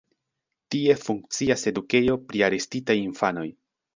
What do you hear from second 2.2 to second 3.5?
pri arestitaj infanoj.